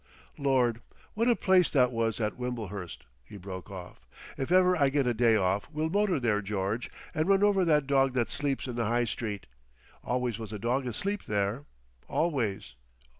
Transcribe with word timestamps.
"Lord, 0.39 0.81
what 1.13 1.29
a 1.29 1.35
place 1.35 1.69
that 1.69 1.91
was 1.91 2.19
at 2.19 2.35
Wimblehurst!" 2.35 3.05
he 3.23 3.37
broke 3.37 3.69
out. 3.69 3.99
"If 4.35 4.51
ever 4.51 4.75
I 4.75 4.89
get 4.89 5.05
a 5.05 5.13
day 5.13 5.35
off 5.35 5.69
we'll 5.71 5.91
motor 5.91 6.19
there, 6.19 6.41
George, 6.41 6.89
and 7.13 7.29
run 7.29 7.43
over 7.43 7.63
that 7.65 7.85
dog 7.85 8.13
that 8.13 8.31
sleeps 8.31 8.65
in 8.65 8.75
the 8.77 8.85
High 8.85 9.05
Street. 9.05 9.45
Always 10.03 10.39
was 10.39 10.51
a 10.51 10.57
dog 10.57 10.87
asleep 10.87 11.25
there—always. 11.25 12.73